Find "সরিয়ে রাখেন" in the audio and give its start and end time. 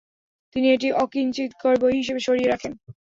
2.27-2.73